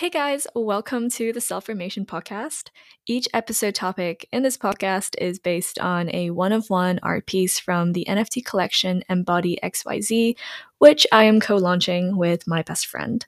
Hey 0.00 0.08
guys, 0.08 0.46
welcome 0.54 1.10
to 1.10 1.30
the 1.30 1.42
Self 1.42 1.66
Formation 1.66 2.06
Podcast. 2.06 2.70
Each 3.06 3.28
episode 3.34 3.74
topic 3.74 4.26
in 4.32 4.42
this 4.42 4.56
podcast 4.56 5.14
is 5.18 5.38
based 5.38 5.78
on 5.78 6.08
a 6.14 6.30
one 6.30 6.52
of 6.52 6.70
one 6.70 6.98
art 7.02 7.26
piece 7.26 7.58
from 7.58 7.92
the 7.92 8.06
NFT 8.08 8.42
collection 8.42 9.04
Ambodi 9.10 9.58
XYZ, 9.62 10.36
which 10.78 11.06
I 11.12 11.24
am 11.24 11.38
co 11.38 11.56
launching 11.56 12.16
with 12.16 12.46
my 12.46 12.62
best 12.62 12.86
friend. 12.86 13.26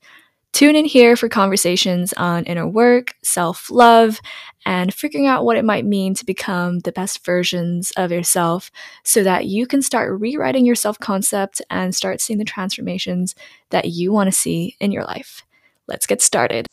Tune 0.54 0.74
in 0.74 0.86
here 0.86 1.14
for 1.14 1.28
conversations 1.28 2.14
on 2.14 2.44
inner 2.44 2.66
work, 2.66 3.16
self 3.22 3.70
love, 3.70 4.18
and 4.64 4.94
figuring 4.94 5.26
out 5.26 5.44
what 5.44 5.58
it 5.58 5.66
might 5.66 5.84
mean 5.84 6.14
to 6.14 6.24
become 6.24 6.78
the 6.78 6.92
best 6.92 7.22
versions 7.22 7.92
of 7.98 8.10
yourself 8.10 8.70
so 9.04 9.22
that 9.22 9.44
you 9.44 9.66
can 9.66 9.82
start 9.82 10.18
rewriting 10.18 10.64
your 10.64 10.74
self 10.74 10.98
concept 10.98 11.60
and 11.68 11.94
start 11.94 12.22
seeing 12.22 12.38
the 12.38 12.46
transformations 12.46 13.34
that 13.68 13.90
you 13.90 14.10
want 14.10 14.28
to 14.28 14.32
see 14.32 14.74
in 14.80 14.90
your 14.90 15.04
life. 15.04 15.44
Let's 15.92 16.06
get 16.06 16.22
started. 16.22 16.66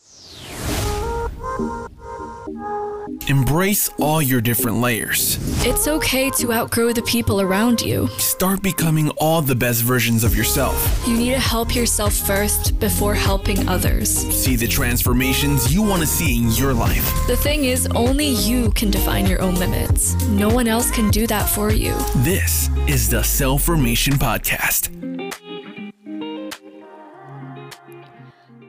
Embrace 3.28 3.90
all 4.00 4.22
your 4.22 4.40
different 4.40 4.78
layers. 4.78 5.38
It's 5.66 5.88
okay 5.90 6.30
to 6.38 6.54
outgrow 6.54 6.94
the 6.94 7.02
people 7.02 7.42
around 7.42 7.82
you. 7.82 8.08
Start 8.18 8.64
becoming 8.64 9.10
all 9.18 9.42
the 9.42 9.54
best 9.54 9.84
versions 9.84 10.24
of 10.24 10.36
yourself. 10.36 11.04
You 11.06 11.18
need 11.18 11.32
to 11.32 11.40
help 11.40 11.76
yourself 11.76 12.14
first 12.14 12.80
before 12.80 13.14
helping 13.14 13.68
others. 13.68 14.10
See 14.10 14.56
the 14.56 14.68
transformations 14.68 15.72
you 15.72 15.84
want 15.84 16.02
to 16.02 16.08
see 16.08 16.38
in 16.38 16.50
your 16.52 16.74
life. 16.74 17.06
The 17.28 17.36
thing 17.36 17.66
is, 17.66 17.88
only 17.88 18.30
you 18.30 18.72
can 18.72 18.90
define 18.90 19.28
your 19.28 19.42
own 19.42 19.56
limits. 19.56 20.16
No 20.28 20.48
one 20.48 20.70
else 20.70 20.90
can 20.90 21.12
do 21.12 21.28
that 21.28 21.48
for 21.50 21.72
you. 21.72 21.94
This 22.24 22.70
is 22.88 23.10
the 23.10 23.22
Self 23.22 23.64
Formation 23.64 24.14
Podcast. 24.14 25.09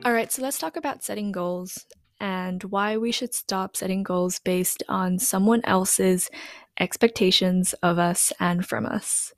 All 0.03 0.13
right, 0.13 0.31
so 0.31 0.41
let's 0.41 0.57
talk 0.57 0.77
about 0.77 1.03
setting 1.03 1.31
goals 1.31 1.85
and 2.19 2.63
why 2.65 2.97
we 2.97 3.11
should 3.11 3.35
stop 3.35 3.75
setting 3.75 4.01
goals 4.01 4.39
based 4.39 4.81
on 4.89 5.19
someone 5.19 5.61
else's 5.63 6.29
expectations 6.79 7.73
of 7.83 7.99
us 7.99 8.33
and 8.39 8.65
from 8.65 8.87
us. 8.87 9.31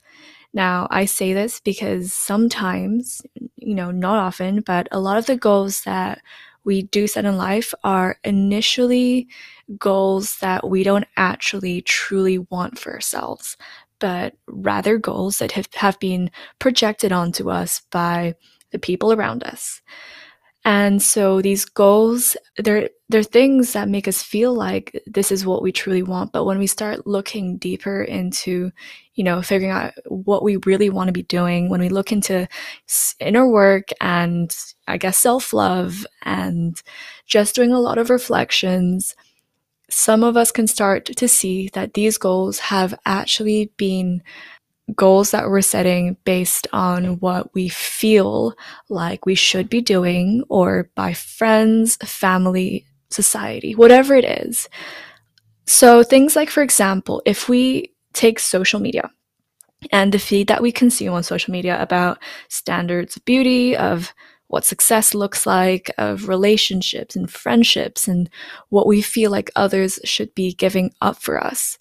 Now, 0.54 0.88
I 0.90 1.06
say 1.06 1.34
this 1.34 1.60
because 1.60 2.14
sometimes, 2.14 3.22
you 3.58 3.76
know, 3.76 3.92
not 3.92 4.20
often, 4.20 4.62
but 4.62 4.88
a 4.92 5.00
lot 5.02 5.18
of 5.18 5.26
the 5.26 5.36
goals 5.36 5.82
that 5.84 6.22
we 6.64 6.84
do 6.84 7.08
set 7.08 7.26
in 7.26 7.38
life 7.38 7.74
are 7.84 8.18
initially 8.24 9.28
goals 9.78 10.38
that 10.40 10.70
we 10.70 10.84
don't 10.84 11.08
actually 11.18 11.82
truly 11.82 12.38
want 12.38 12.80
for 12.80 12.94
ourselves, 12.94 13.58
but 14.00 14.36
rather 14.48 14.98
goals 14.98 15.40
that 15.40 15.52
have, 15.54 15.68
have 15.74 16.00
been 16.00 16.32
projected 16.60 17.12
onto 17.12 17.50
us 17.50 17.82
by 17.92 18.36
the 18.72 18.80
people 18.80 19.12
around 19.12 19.44
us. 19.44 19.82
And 20.66 21.02
so 21.02 21.42
these 21.42 21.66
goals, 21.66 22.38
they're 22.58 22.90
they're 23.10 23.24
things 23.24 23.74
that 23.74 23.90
make 23.90 24.08
us 24.08 24.24
feel 24.24 24.54
like 24.56 25.00
this 25.06 25.32
is 25.32 25.46
what 25.46 25.62
we 25.62 25.72
truly 25.72 26.04
want. 26.04 26.32
But 26.32 26.46
when 26.46 26.58
we 26.58 26.68
start 26.68 27.06
looking 27.06 27.58
deeper 27.58 28.02
into, 28.04 28.72
you 29.16 29.24
know, 29.24 29.42
figuring 29.42 29.72
out 29.72 29.94
what 30.08 30.42
we 30.42 30.58
really 30.66 30.90
want 30.90 31.10
to 31.10 31.14
be 31.14 31.24
doing, 31.24 31.70
when 31.70 31.82
we 31.82 31.90
look 31.90 32.12
into 32.12 32.48
inner 33.20 33.48
work 33.48 33.90
and 34.02 34.56
I 34.88 34.98
guess 34.98 35.18
self-love 35.18 36.06
and 36.24 36.82
just 37.26 37.56
doing 37.56 37.72
a 37.72 37.80
lot 37.80 37.98
of 37.98 38.10
reflections, 38.10 39.16
some 39.90 40.24
of 40.24 40.38
us 40.38 40.52
can 40.52 40.66
start 40.68 41.06
to 41.06 41.28
see 41.28 41.70
that 41.74 41.94
these 41.94 42.18
goals 42.18 42.60
have 42.60 42.96
actually 43.06 43.72
been 43.78 44.24
goals 44.96 45.32
that 45.32 45.50
we're 45.50 45.62
setting 45.62 46.18
based 46.26 46.68
on 46.74 47.20
what 47.20 47.54
we 47.54 47.70
feel 47.70 48.54
like 48.90 49.26
we 49.26 49.36
should 49.36 49.70
be 49.70 49.82
doing 49.82 50.44
or 50.50 50.90
by 50.96 51.14
friends, 51.14 51.96
family, 51.98 52.86
society, 53.10 53.76
whatever 53.76 54.16
it 54.16 54.26
is. 54.26 54.68
So, 55.66 56.04
things 56.04 56.36
like, 56.36 56.50
for 56.50 56.62
example, 56.62 57.22
if 57.26 57.48
we 57.48 57.94
take 58.12 58.40
social 58.40 58.80
media 58.80 59.10
and 59.92 60.12
the 60.12 60.20
feed 60.20 60.48
that 60.48 60.62
we 60.62 60.72
consume 60.72 61.14
on 61.14 61.24
social 61.24 61.52
media 61.52 61.82
about 61.82 62.20
standards 62.50 63.16
of 63.16 63.26
beauty, 63.26 63.76
of 63.76 64.14
what 64.48 64.66
success 64.66 65.14
looks 65.16 65.46
like, 65.46 65.90
of 65.98 66.28
relationships 66.28 67.16
and 67.16 67.32
friendships, 67.32 68.08
and 68.08 68.30
what 68.70 68.86
we 68.86 69.02
feel 69.02 69.32
like 69.32 69.50
others 69.56 70.00
should 70.04 70.36
be 70.36 70.54
giving 70.54 70.94
up 71.02 71.18
for 71.18 71.42
us 71.42 71.78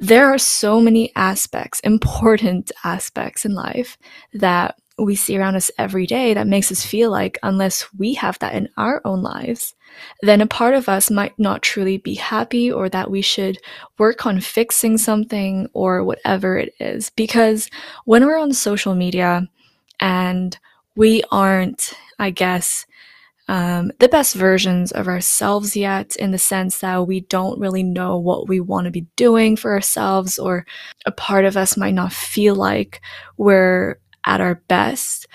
there 0.00 0.26
are 0.26 0.38
so 0.38 0.80
many 0.80 1.12
aspects, 1.14 1.80
important 1.80 2.72
aspects 2.84 3.44
in 3.44 3.54
life 3.54 3.98
that 4.32 4.76
we 4.98 5.14
see 5.14 5.38
around 5.38 5.56
us 5.56 5.70
every 5.78 6.06
day 6.06 6.34
that 6.34 6.46
makes 6.46 6.70
us 6.70 6.84
feel 6.84 7.10
like 7.10 7.38
unless 7.42 7.92
we 7.94 8.14
have 8.14 8.38
that 8.38 8.54
in 8.54 8.68
our 8.76 9.00
own 9.04 9.22
lives, 9.22 9.74
then 10.22 10.40
a 10.40 10.46
part 10.46 10.74
of 10.74 10.88
us 10.88 11.10
might 11.10 11.38
not 11.38 11.62
truly 11.62 11.98
be 11.98 12.14
happy 12.14 12.70
or 12.70 12.88
that 12.88 13.10
we 13.10 13.22
should 13.22 13.58
work 13.98 14.26
on 14.26 14.40
fixing 14.40 14.98
something 14.98 15.68
or 15.72 16.04
whatever 16.04 16.56
it 16.58 16.74
is. 16.80 17.10
Because 17.10 17.70
when 18.04 18.24
we're 18.24 18.38
on 18.38 18.52
social 18.52 18.94
media 18.94 19.48
and 20.00 20.58
we 20.96 21.22
aren't, 21.30 21.92
I 22.18 22.30
guess, 22.30 22.86
um, 23.50 23.90
the 23.98 24.08
best 24.08 24.36
versions 24.36 24.92
of 24.92 25.08
ourselves 25.08 25.74
yet, 25.74 26.14
in 26.14 26.30
the 26.30 26.38
sense 26.38 26.78
that 26.78 27.08
we 27.08 27.22
don't 27.22 27.58
really 27.58 27.82
know 27.82 28.16
what 28.16 28.48
we 28.48 28.60
want 28.60 28.84
to 28.84 28.92
be 28.92 29.08
doing 29.16 29.56
for 29.56 29.72
ourselves, 29.72 30.38
or 30.38 30.64
a 31.04 31.10
part 31.10 31.44
of 31.44 31.56
us 31.56 31.76
might 31.76 31.94
not 31.94 32.12
feel 32.12 32.54
like 32.54 33.00
we're 33.38 33.98
at 34.24 34.40
our 34.40 34.62
best. 34.68 35.26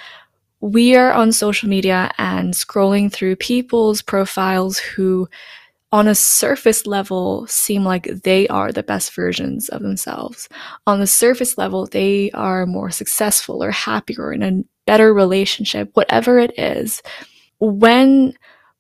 We 0.61 0.95
are 0.95 1.11
on 1.11 1.33
social 1.33 1.67
media 1.67 2.09
and 2.17 2.53
scrolling 2.53 3.11
through 3.11 3.35
people's 3.35 4.01
profiles 4.01 4.77
who, 4.77 5.27
on 5.91 6.07
a 6.07 6.15
surface 6.15 6.87
level, 6.87 7.45
seem 7.47 7.83
like 7.83 8.05
they 8.23 8.47
are 8.47 8.71
the 8.71 8.81
best 8.81 9.13
versions 9.13 9.67
of 9.67 9.81
themselves. 9.81 10.47
On 10.87 11.01
the 11.01 11.07
surface 11.07 11.57
level, 11.57 11.85
they 11.85 12.31
are 12.31 12.65
more 12.65 12.91
successful 12.91 13.61
or 13.61 13.71
happier 13.71 14.31
in 14.31 14.41
a 14.41 14.63
better 14.87 15.13
relationship, 15.13 15.89
whatever 15.95 16.39
it 16.39 16.57
is 16.57 17.01
when 17.59 18.33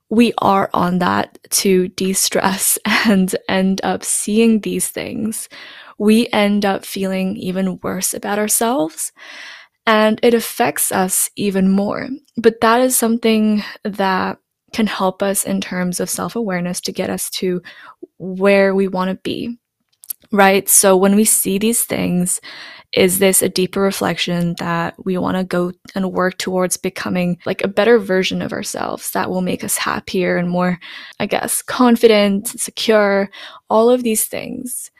we 0.09 0.33
are 0.37 0.69
on 0.73 0.99
that 0.99 1.37
to 1.49 1.87
de 1.89 2.13
stress 2.13 2.77
and 2.85 3.35
end 3.49 3.81
up 3.83 4.03
seeing 4.03 4.61
these 4.61 4.89
things, 4.89 5.49
we 5.97 6.27
end 6.31 6.65
up 6.65 6.85
feeling 6.85 7.37
even 7.37 7.79
worse 7.81 8.13
about 8.13 8.39
ourselves 8.39 9.11
and 9.85 10.19
it 10.23 10.33
affects 10.33 10.91
us 10.91 11.29
even 11.35 11.69
more. 11.69 12.09
But 12.37 12.61
that 12.61 12.81
is 12.81 12.97
something 12.97 13.63
that 13.83 14.39
can 14.73 14.87
help 14.87 15.23
us 15.23 15.45
in 15.45 15.61
terms 15.61 15.99
of 15.99 16.09
self 16.09 16.35
awareness 16.35 16.81
to 16.81 16.91
get 16.91 17.09
us 17.09 17.29
to 17.31 17.61
where 18.17 18.75
we 18.75 18.87
want 18.87 19.09
to 19.09 19.15
be. 19.23 19.57
Right. 20.31 20.67
So 20.67 20.97
when 20.97 21.15
we 21.15 21.25
see 21.25 21.57
these 21.57 21.83
things, 21.83 22.41
is 22.93 23.19
this 23.19 23.41
a 23.41 23.49
deeper 23.49 23.81
reflection 23.81 24.55
that 24.59 24.95
we 25.03 25.17
want 25.17 25.35
to 25.37 25.43
go 25.43 25.73
and 25.95 26.13
work 26.13 26.37
towards 26.37 26.77
becoming 26.77 27.37
like 27.45 27.61
a 27.63 27.67
better 27.67 27.99
version 27.99 28.41
of 28.41 28.53
ourselves 28.53 29.11
that 29.11 29.29
will 29.29 29.41
make 29.41 29.63
us 29.63 29.77
happier 29.77 30.37
and 30.37 30.49
more, 30.49 30.79
I 31.19 31.25
guess, 31.25 31.61
confident, 31.61 32.47
secure, 32.47 33.29
all 33.69 33.89
of 33.89 34.03
these 34.03 34.25
things? 34.25 34.91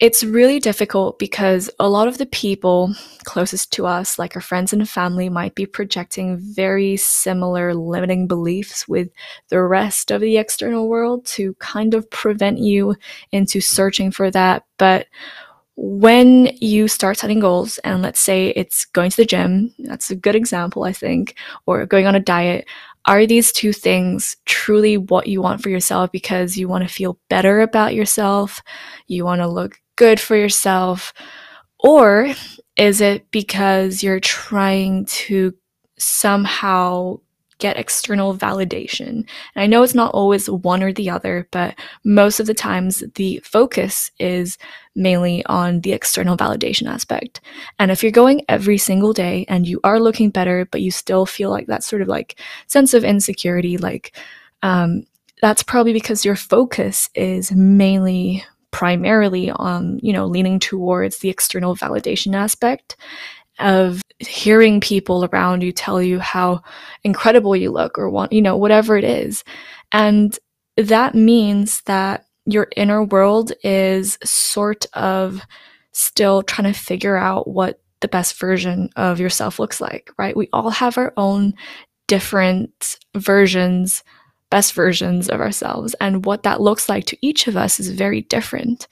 It's 0.00 0.24
really 0.24 0.58
difficult 0.58 1.20
because 1.20 1.70
a 1.78 1.88
lot 1.88 2.08
of 2.08 2.18
the 2.18 2.26
people 2.26 2.92
closest 3.24 3.72
to 3.74 3.86
us, 3.86 4.18
like 4.18 4.34
our 4.34 4.42
friends 4.42 4.72
and 4.72 4.88
family, 4.88 5.28
might 5.28 5.54
be 5.54 5.66
projecting 5.66 6.36
very 6.36 6.96
similar 6.96 7.74
limiting 7.74 8.26
beliefs 8.26 8.88
with 8.88 9.08
the 9.50 9.62
rest 9.62 10.10
of 10.10 10.20
the 10.20 10.36
external 10.36 10.88
world 10.88 11.24
to 11.26 11.54
kind 11.54 11.94
of 11.94 12.10
prevent 12.10 12.58
you 12.58 12.96
into 13.30 13.60
searching 13.60 14.10
for 14.10 14.32
that. 14.32 14.64
But 14.78 15.06
when 15.76 16.46
you 16.60 16.88
start 16.88 17.18
setting 17.18 17.40
goals, 17.40 17.78
and 17.78 18.02
let's 18.02 18.20
say 18.20 18.48
it's 18.50 18.86
going 18.86 19.10
to 19.10 19.16
the 19.16 19.24
gym, 19.24 19.72
that's 19.78 20.10
a 20.10 20.16
good 20.16 20.34
example, 20.34 20.84
I 20.84 20.92
think, 20.92 21.36
or 21.66 21.86
going 21.86 22.06
on 22.06 22.16
a 22.16 22.20
diet, 22.20 22.66
are 23.06 23.26
these 23.26 23.52
two 23.52 23.72
things 23.72 24.36
truly 24.44 24.96
what 24.96 25.26
you 25.28 25.40
want 25.42 25.62
for 25.62 25.68
yourself 25.68 26.10
because 26.10 26.56
you 26.56 26.68
want 26.68 26.86
to 26.86 26.92
feel 26.92 27.18
better 27.28 27.60
about 27.60 27.94
yourself? 27.94 28.62
You 29.06 29.24
want 29.24 29.40
to 29.40 29.48
look 29.48 29.80
good 29.96 30.20
for 30.20 30.36
yourself? 30.36 31.12
Or 31.78 32.32
is 32.76 33.00
it 33.00 33.30
because 33.30 34.02
you're 34.02 34.20
trying 34.20 35.04
to 35.06 35.54
somehow 35.98 37.18
get 37.58 37.78
external 37.78 38.36
validation. 38.36 39.08
And 39.08 39.26
I 39.56 39.66
know 39.66 39.82
it's 39.82 39.94
not 39.94 40.12
always 40.12 40.50
one 40.50 40.82
or 40.82 40.92
the 40.92 41.10
other, 41.10 41.48
but 41.50 41.74
most 42.04 42.40
of 42.40 42.46
the 42.46 42.54
times 42.54 43.02
the 43.14 43.40
focus 43.44 44.10
is 44.18 44.58
mainly 44.94 45.44
on 45.46 45.80
the 45.80 45.92
external 45.92 46.36
validation 46.36 46.88
aspect. 46.88 47.40
And 47.78 47.90
if 47.90 48.02
you're 48.02 48.12
going 48.12 48.42
every 48.48 48.78
single 48.78 49.12
day 49.12 49.44
and 49.48 49.66
you 49.66 49.80
are 49.84 50.00
looking 50.00 50.30
better, 50.30 50.66
but 50.70 50.82
you 50.82 50.90
still 50.90 51.26
feel 51.26 51.50
like 51.50 51.66
that 51.68 51.84
sort 51.84 52.02
of 52.02 52.08
like 52.08 52.40
sense 52.66 52.92
of 52.92 53.04
insecurity, 53.04 53.78
like, 53.78 54.16
um, 54.62 55.04
that's 55.40 55.62
probably 55.62 55.92
because 55.92 56.24
your 56.24 56.36
focus 56.36 57.10
is 57.14 57.52
mainly 57.52 58.44
primarily 58.74 59.52
on, 59.52 60.00
you 60.02 60.12
know, 60.12 60.26
leaning 60.26 60.58
towards 60.58 61.18
the 61.18 61.30
external 61.30 61.76
validation 61.76 62.34
aspect 62.34 62.96
of 63.60 64.02
hearing 64.18 64.80
people 64.80 65.24
around 65.26 65.62
you 65.62 65.70
tell 65.70 66.02
you 66.02 66.18
how 66.18 66.60
incredible 67.04 67.54
you 67.54 67.70
look 67.70 67.96
or 67.96 68.10
want, 68.10 68.32
you 68.32 68.42
know, 68.42 68.56
whatever 68.56 68.96
it 68.96 69.04
is. 69.04 69.44
And 69.92 70.36
that 70.76 71.14
means 71.14 71.82
that 71.82 72.26
your 72.46 72.66
inner 72.76 73.04
world 73.04 73.52
is 73.62 74.18
sort 74.24 74.86
of 74.92 75.40
still 75.92 76.42
trying 76.42 76.72
to 76.72 76.76
figure 76.76 77.16
out 77.16 77.46
what 77.46 77.80
the 78.00 78.08
best 78.08 78.40
version 78.40 78.90
of 78.96 79.20
yourself 79.20 79.60
looks 79.60 79.80
like, 79.80 80.10
right? 80.18 80.36
We 80.36 80.48
all 80.52 80.70
have 80.70 80.98
our 80.98 81.12
own 81.16 81.54
different 82.08 82.98
versions, 83.14 84.02
best 84.50 84.72
versions 84.72 85.28
of 85.28 85.40
ourselves. 85.40 85.94
And 86.00 86.24
what 86.24 86.42
that 86.44 86.60
looks 86.60 86.88
like 86.88 87.06
to 87.06 87.18
each 87.22 87.48
of 87.48 87.56
us 87.56 87.80
is 87.80 87.90
very 87.90 88.22
different. 88.22 88.86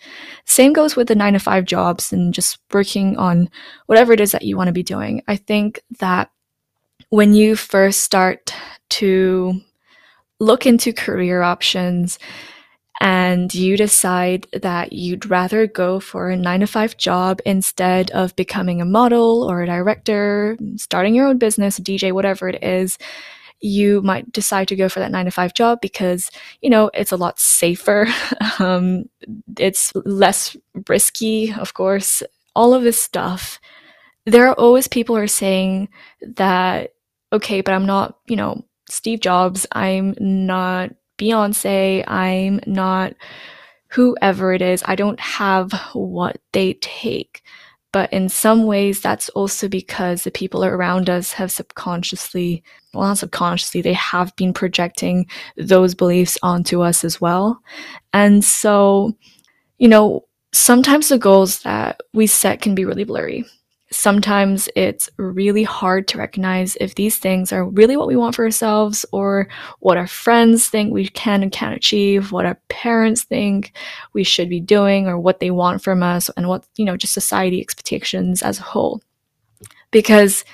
Same 0.44 0.72
goes 0.72 0.96
with 0.96 1.08
the 1.08 1.14
nine 1.14 1.34
to 1.34 1.38
five 1.38 1.64
jobs 1.64 2.12
and 2.12 2.34
just 2.34 2.58
working 2.72 3.16
on 3.16 3.48
whatever 3.86 4.12
it 4.12 4.20
is 4.20 4.32
that 4.32 4.42
you 4.42 4.56
want 4.56 4.68
to 4.68 4.72
be 4.72 4.82
doing. 4.82 5.22
I 5.28 5.36
think 5.36 5.80
that 6.00 6.30
when 7.10 7.34
you 7.34 7.56
first 7.56 8.00
start 8.00 8.54
to 8.90 9.60
look 10.40 10.66
into 10.66 10.92
career 10.92 11.42
options, 11.42 12.18
and 13.02 13.52
you 13.52 13.76
decide 13.76 14.46
that 14.52 14.92
you'd 14.92 15.28
rather 15.28 15.66
go 15.66 15.98
for 15.98 16.30
a 16.30 16.36
nine 16.36 16.60
to 16.60 16.68
five 16.68 16.96
job 16.96 17.40
instead 17.44 18.12
of 18.12 18.36
becoming 18.36 18.80
a 18.80 18.84
model 18.84 19.42
or 19.42 19.60
a 19.60 19.66
director, 19.66 20.56
starting 20.76 21.12
your 21.12 21.26
own 21.26 21.36
business, 21.36 21.80
DJ, 21.80 22.12
whatever 22.12 22.48
it 22.48 22.62
is, 22.62 22.98
you 23.62 24.02
might 24.02 24.30
decide 24.32 24.68
to 24.68 24.76
go 24.76 24.88
for 24.88 25.00
that 25.00 25.10
nine 25.10 25.24
to 25.24 25.30
five 25.30 25.54
job 25.54 25.80
because, 25.80 26.30
you 26.60 26.68
know, 26.68 26.90
it's 26.94 27.12
a 27.12 27.16
lot 27.16 27.38
safer. 27.38 28.06
um, 28.58 29.04
it's 29.58 29.92
less 30.04 30.56
risky, 30.88 31.52
of 31.54 31.74
course, 31.74 32.22
all 32.54 32.74
of 32.74 32.82
this 32.82 33.02
stuff. 33.02 33.60
There 34.26 34.46
are 34.48 34.54
always 34.54 34.88
people 34.88 35.16
who 35.16 35.22
are 35.22 35.26
saying 35.26 35.88
that, 36.36 36.94
okay, 37.32 37.60
but 37.60 37.72
I'm 37.72 37.86
not, 37.86 38.18
you 38.26 38.36
know, 38.36 38.64
Steve 38.88 39.20
Jobs. 39.20 39.66
I'm 39.72 40.14
not 40.20 40.90
Beyonce, 41.18 42.04
I'm 42.08 42.60
not 42.66 43.14
whoever 43.90 44.52
it 44.52 44.62
is. 44.62 44.82
I 44.86 44.96
don't 44.96 45.20
have 45.20 45.72
what 45.92 46.38
they 46.52 46.74
take. 46.74 47.42
But 47.92 48.12
in 48.12 48.28
some 48.28 48.64
ways, 48.64 49.00
that's 49.00 49.28
also 49.30 49.68
because 49.68 50.24
the 50.24 50.30
people 50.30 50.64
around 50.64 51.10
us 51.10 51.32
have 51.34 51.52
subconsciously, 51.52 52.62
well, 52.94 53.06
not 53.06 53.18
subconsciously, 53.18 53.82
they 53.82 53.92
have 53.92 54.34
been 54.36 54.54
projecting 54.54 55.26
those 55.56 55.94
beliefs 55.94 56.38
onto 56.42 56.80
us 56.80 57.04
as 57.04 57.20
well. 57.20 57.60
And 58.14 58.42
so, 58.42 59.14
you 59.78 59.88
know, 59.88 60.26
sometimes 60.52 61.08
the 61.08 61.18
goals 61.18 61.62
that 61.62 62.00
we 62.14 62.26
set 62.26 62.62
can 62.62 62.74
be 62.74 62.84
really 62.84 63.04
blurry 63.04 63.44
sometimes 63.92 64.68
it's 64.74 65.08
really 65.18 65.62
hard 65.62 66.08
to 66.08 66.18
recognize 66.18 66.76
if 66.80 66.94
these 66.94 67.18
things 67.18 67.52
are 67.52 67.64
really 67.64 67.96
what 67.96 68.08
we 68.08 68.16
want 68.16 68.34
for 68.34 68.44
ourselves 68.44 69.04
or 69.12 69.48
what 69.80 69.96
our 69.96 70.06
friends 70.06 70.68
think 70.68 70.92
we 70.92 71.08
can 71.08 71.42
and 71.42 71.52
can't 71.52 71.76
achieve, 71.76 72.32
what 72.32 72.46
our 72.46 72.58
parents 72.68 73.24
think 73.24 73.72
we 74.12 74.24
should 74.24 74.48
be 74.48 74.60
doing 74.60 75.06
or 75.06 75.18
what 75.18 75.40
they 75.40 75.50
want 75.50 75.82
from 75.82 76.02
us 76.02 76.30
and 76.30 76.48
what, 76.48 76.66
you 76.76 76.84
know, 76.84 76.96
just 76.96 77.12
society 77.12 77.60
expectations 77.60 78.42
as 78.42 78.58
a 78.58 78.62
whole. 78.62 79.00
Because 79.90 80.44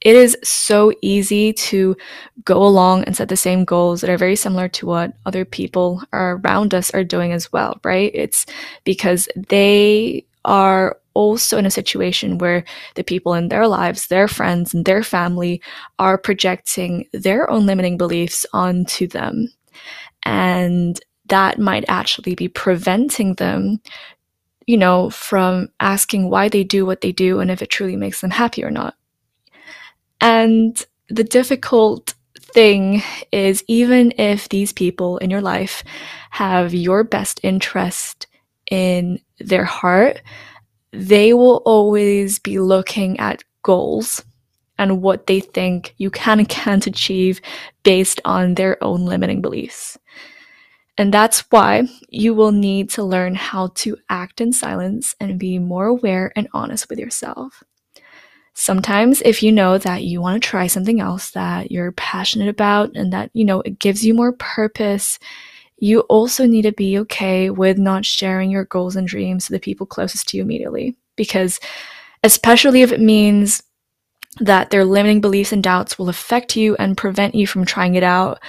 it 0.00 0.14
is 0.14 0.36
so 0.44 0.92
easy 1.02 1.52
to 1.52 1.96
go 2.44 2.62
along 2.62 3.04
and 3.04 3.16
set 3.16 3.28
the 3.28 3.36
same 3.36 3.64
goals 3.64 4.00
that 4.00 4.10
are 4.10 4.18
very 4.18 4.36
similar 4.36 4.68
to 4.68 4.86
what 4.86 5.12
other 5.26 5.44
people 5.44 6.02
around 6.12 6.74
us 6.74 6.90
are 6.90 7.04
doing 7.04 7.32
as 7.32 7.52
well, 7.52 7.80
right? 7.82 8.10
It's 8.14 8.46
because 8.84 9.28
they 9.36 10.24
are 10.44 10.96
also 11.18 11.58
in 11.58 11.66
a 11.66 11.70
situation 11.70 12.38
where 12.38 12.62
the 12.94 13.02
people 13.02 13.34
in 13.34 13.48
their 13.48 13.66
lives, 13.66 14.06
their 14.06 14.28
friends, 14.28 14.72
and 14.72 14.84
their 14.84 15.02
family 15.02 15.60
are 15.98 16.16
projecting 16.16 17.06
their 17.12 17.50
own 17.50 17.66
limiting 17.66 17.98
beliefs 17.98 18.46
onto 18.52 19.08
them. 19.08 19.48
And 20.22 21.00
that 21.26 21.58
might 21.58 21.84
actually 21.88 22.36
be 22.36 22.46
preventing 22.46 23.34
them, 23.34 23.80
you 24.68 24.76
know, 24.76 25.10
from 25.10 25.70
asking 25.80 26.30
why 26.30 26.48
they 26.48 26.62
do 26.62 26.86
what 26.86 27.00
they 27.00 27.10
do 27.10 27.40
and 27.40 27.50
if 27.50 27.62
it 27.62 27.68
truly 27.68 27.96
makes 27.96 28.20
them 28.20 28.30
happy 28.30 28.62
or 28.62 28.70
not. 28.70 28.94
And 30.20 30.80
the 31.08 31.24
difficult 31.24 32.14
thing 32.38 33.02
is, 33.32 33.64
even 33.66 34.12
if 34.18 34.48
these 34.48 34.72
people 34.72 35.18
in 35.18 35.30
your 35.30 35.42
life 35.42 35.82
have 36.30 36.74
your 36.74 37.02
best 37.02 37.40
interest 37.42 38.28
in 38.70 39.18
their 39.40 39.64
heart, 39.64 40.22
they 40.98 41.32
will 41.32 41.62
always 41.64 42.40
be 42.40 42.58
looking 42.58 43.20
at 43.20 43.44
goals 43.62 44.24
and 44.78 45.00
what 45.00 45.28
they 45.28 45.38
think 45.38 45.94
you 45.96 46.10
can 46.10 46.40
and 46.40 46.48
can't 46.48 46.86
achieve 46.88 47.40
based 47.84 48.20
on 48.24 48.54
their 48.54 48.82
own 48.82 49.04
limiting 49.04 49.40
beliefs. 49.40 49.96
And 50.96 51.14
that's 51.14 51.40
why 51.50 51.84
you 52.08 52.34
will 52.34 52.50
need 52.50 52.90
to 52.90 53.04
learn 53.04 53.36
how 53.36 53.68
to 53.76 53.96
act 54.08 54.40
in 54.40 54.52
silence 54.52 55.14
and 55.20 55.38
be 55.38 55.60
more 55.60 55.86
aware 55.86 56.32
and 56.34 56.48
honest 56.52 56.90
with 56.90 56.98
yourself. 56.98 57.62
Sometimes, 58.54 59.22
if 59.24 59.40
you 59.40 59.52
know 59.52 59.78
that 59.78 60.02
you 60.02 60.20
want 60.20 60.42
to 60.42 60.48
try 60.48 60.66
something 60.66 61.00
else 61.00 61.30
that 61.30 61.70
you're 61.70 61.92
passionate 61.92 62.48
about 62.48 62.96
and 62.96 63.12
that, 63.12 63.30
you 63.32 63.44
know, 63.44 63.60
it 63.60 63.78
gives 63.78 64.04
you 64.04 64.14
more 64.14 64.32
purpose 64.32 65.20
you 65.78 66.00
also 66.00 66.46
need 66.46 66.62
to 66.62 66.72
be 66.72 66.98
okay 66.98 67.50
with 67.50 67.78
not 67.78 68.04
sharing 68.04 68.50
your 68.50 68.64
goals 68.64 68.96
and 68.96 69.06
dreams 69.06 69.46
to 69.46 69.52
the 69.52 69.60
people 69.60 69.86
closest 69.86 70.28
to 70.28 70.36
you 70.36 70.42
immediately. 70.42 70.96
Because, 71.16 71.60
especially 72.22 72.82
if 72.82 72.92
it 72.92 73.00
means 73.00 73.62
that 74.40 74.70
their 74.70 74.84
limiting 74.84 75.20
beliefs 75.20 75.52
and 75.52 75.62
doubts 75.62 75.98
will 75.98 76.08
affect 76.08 76.56
you 76.56 76.76
and 76.76 76.96
prevent 76.96 77.34
you 77.34 77.46
from 77.46 77.64
trying 77.64 77.94
it 77.94 78.02
out, 78.02 78.40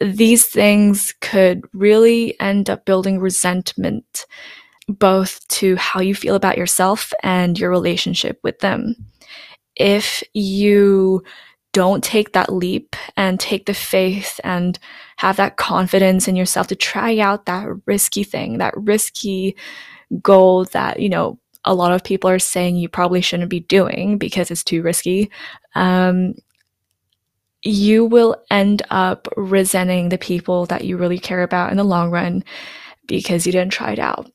these 0.00 0.46
things 0.46 1.14
could 1.20 1.62
really 1.72 2.38
end 2.40 2.70
up 2.70 2.84
building 2.84 3.18
resentment, 3.18 4.26
both 4.88 5.46
to 5.48 5.76
how 5.76 6.00
you 6.00 6.14
feel 6.14 6.34
about 6.34 6.56
yourself 6.58 7.12
and 7.22 7.58
your 7.58 7.70
relationship 7.70 8.40
with 8.42 8.58
them. 8.60 8.96
If 9.76 10.22
you 10.34 11.22
don't 11.72 12.02
take 12.02 12.32
that 12.32 12.52
leap 12.52 12.96
and 13.16 13.38
take 13.38 13.66
the 13.66 13.74
faith 13.74 14.40
and 14.42 14.78
have 15.16 15.36
that 15.36 15.56
confidence 15.56 16.26
in 16.26 16.36
yourself 16.36 16.66
to 16.68 16.76
try 16.76 17.18
out 17.18 17.46
that 17.46 17.68
risky 17.86 18.24
thing, 18.24 18.58
that 18.58 18.76
risky 18.76 19.56
goal 20.22 20.64
that, 20.66 21.00
you 21.00 21.08
know, 21.08 21.38
a 21.64 21.74
lot 21.74 21.92
of 21.92 22.02
people 22.02 22.30
are 22.30 22.38
saying 22.38 22.76
you 22.76 22.88
probably 22.88 23.20
shouldn't 23.20 23.50
be 23.50 23.60
doing 23.60 24.18
because 24.18 24.50
it's 24.50 24.64
too 24.64 24.82
risky. 24.82 25.30
Um, 25.74 26.34
you 27.62 28.06
will 28.06 28.42
end 28.50 28.82
up 28.90 29.28
resenting 29.36 30.08
the 30.08 30.18
people 30.18 30.66
that 30.66 30.84
you 30.84 30.96
really 30.96 31.18
care 31.18 31.42
about 31.42 31.70
in 31.70 31.76
the 31.76 31.84
long 31.84 32.10
run 32.10 32.42
because 33.06 33.44
you 33.44 33.52
didn't 33.52 33.72
try 33.72 33.92
it 33.92 33.98
out. 33.98 34.30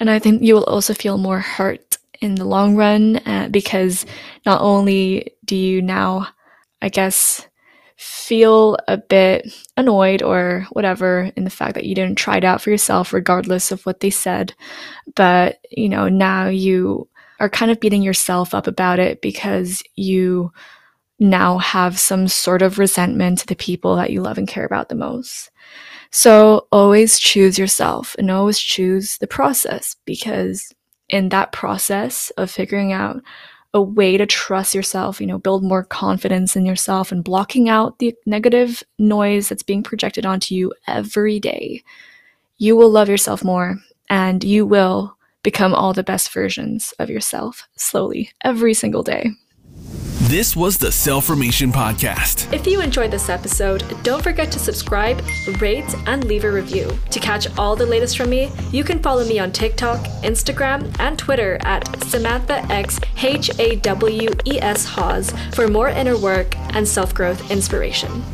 And 0.00 0.10
I 0.10 0.18
think 0.18 0.42
you 0.42 0.54
will 0.54 0.64
also 0.64 0.92
feel 0.92 1.18
more 1.18 1.38
hurt 1.38 1.98
in 2.20 2.34
the 2.34 2.44
long 2.44 2.74
run 2.74 3.16
uh, 3.26 3.48
because 3.50 4.04
not 4.44 4.60
only 4.60 5.34
do 5.44 5.54
you 5.54 5.80
now 5.80 6.28
I 6.84 6.90
guess, 6.90 7.48
feel 7.96 8.76
a 8.88 8.98
bit 8.98 9.50
annoyed 9.78 10.22
or 10.22 10.66
whatever 10.72 11.30
in 11.34 11.44
the 11.44 11.50
fact 11.50 11.74
that 11.74 11.86
you 11.86 11.94
didn't 11.94 12.18
try 12.18 12.36
it 12.36 12.44
out 12.44 12.60
for 12.60 12.68
yourself, 12.68 13.14
regardless 13.14 13.72
of 13.72 13.86
what 13.86 14.00
they 14.00 14.10
said. 14.10 14.52
But, 15.14 15.60
you 15.70 15.88
know, 15.88 16.10
now 16.10 16.48
you 16.48 17.08
are 17.40 17.48
kind 17.48 17.70
of 17.70 17.80
beating 17.80 18.02
yourself 18.02 18.54
up 18.54 18.66
about 18.66 18.98
it 18.98 19.22
because 19.22 19.82
you 19.94 20.52
now 21.18 21.56
have 21.56 21.98
some 21.98 22.28
sort 22.28 22.60
of 22.60 22.78
resentment 22.78 23.38
to 23.38 23.46
the 23.46 23.56
people 23.56 23.96
that 23.96 24.10
you 24.10 24.20
love 24.20 24.36
and 24.36 24.46
care 24.46 24.66
about 24.66 24.90
the 24.90 24.94
most. 24.94 25.50
So 26.10 26.66
always 26.70 27.18
choose 27.18 27.58
yourself 27.58 28.14
and 28.18 28.30
always 28.30 28.58
choose 28.58 29.16
the 29.16 29.26
process 29.26 29.96
because 30.04 30.70
in 31.08 31.30
that 31.30 31.52
process 31.52 32.30
of 32.36 32.50
figuring 32.50 32.92
out 32.92 33.22
a 33.74 33.82
way 33.82 34.16
to 34.16 34.24
trust 34.24 34.74
yourself, 34.74 35.20
you 35.20 35.26
know, 35.26 35.36
build 35.38 35.64
more 35.64 35.82
confidence 35.82 36.54
in 36.54 36.64
yourself 36.64 37.10
and 37.10 37.24
blocking 37.24 37.68
out 37.68 37.98
the 37.98 38.14
negative 38.24 38.82
noise 38.98 39.48
that's 39.48 39.64
being 39.64 39.82
projected 39.82 40.24
onto 40.24 40.54
you 40.54 40.72
every 40.86 41.40
day, 41.40 41.82
you 42.58 42.76
will 42.76 42.88
love 42.88 43.08
yourself 43.08 43.42
more 43.42 43.76
and 44.08 44.44
you 44.44 44.64
will 44.64 45.16
become 45.42 45.74
all 45.74 45.92
the 45.92 46.04
best 46.04 46.32
versions 46.32 46.94
of 47.00 47.10
yourself 47.10 47.68
slowly 47.76 48.30
every 48.42 48.74
single 48.74 49.02
day. 49.02 49.30
This 50.28 50.56
was 50.56 50.78
the 50.78 50.90
Self-Formation 50.90 51.70
Podcast. 51.70 52.50
If 52.50 52.66
you 52.66 52.80
enjoyed 52.80 53.10
this 53.10 53.28
episode, 53.28 53.84
don't 54.02 54.22
forget 54.22 54.50
to 54.52 54.58
subscribe, 54.58 55.22
rate, 55.60 55.94
and 56.06 56.24
leave 56.24 56.44
a 56.44 56.50
review. 56.50 56.98
To 57.10 57.20
catch 57.20 57.46
all 57.58 57.76
the 57.76 57.84
latest 57.84 58.16
from 58.16 58.30
me, 58.30 58.50
you 58.72 58.84
can 58.84 59.00
follow 59.00 59.26
me 59.26 59.38
on 59.38 59.52
TikTok, 59.52 60.00
Instagram, 60.22 60.98
and 60.98 61.18
Twitter 61.18 61.58
at 61.60 62.02
Samantha 62.04 62.64
X 62.72 62.98
H 63.22 63.50
A 63.60 63.76
W 63.76 64.30
E 64.46 64.58
S 64.62 64.86
Hawes 64.86 65.30
for 65.52 65.68
more 65.68 65.90
inner 65.90 66.16
work 66.16 66.56
and 66.74 66.88
self 66.88 67.12
growth 67.12 67.50
inspiration. 67.50 68.24